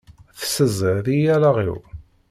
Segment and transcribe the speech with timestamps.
[0.39, 1.79] Tessezziḍ-iyi allaɣ-iw!